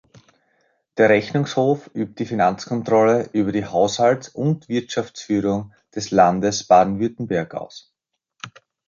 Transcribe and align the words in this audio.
Der 0.97 1.09
Rechnungshof 1.09 1.87
übt 1.93 2.15
die 2.17 2.25
Finanzkontrolle 2.25 3.29
über 3.33 3.51
die 3.51 3.67
Haushalts- 3.67 4.29
und 4.29 4.67
Wirtschaftsführung 4.67 5.75
des 5.93 6.09
Landes 6.09 6.63
Baden-Württemberg 6.65 7.53
aus. 7.53 7.93